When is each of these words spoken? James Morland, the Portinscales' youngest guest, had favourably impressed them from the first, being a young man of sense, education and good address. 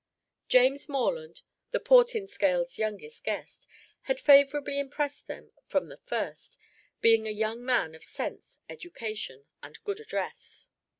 James 0.47 0.89
Morland, 0.89 1.43
the 1.69 1.79
Portinscales' 1.79 2.79
youngest 2.79 3.23
guest, 3.23 3.67
had 4.09 4.19
favourably 4.19 4.79
impressed 4.79 5.27
them 5.27 5.51
from 5.67 5.89
the 5.89 5.97
first, 5.97 6.57
being 7.01 7.27
a 7.27 7.31
young 7.31 7.63
man 7.63 7.93
of 7.93 8.03
sense, 8.03 8.57
education 8.67 9.45
and 9.61 9.83
good 9.83 9.99
address. 9.99 10.69